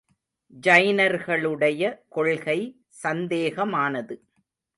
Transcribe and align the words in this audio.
ஜைனர்களுடைய 0.63 1.83
கொள்கை 2.09 2.59
சந்தேகமானது. 3.03 4.15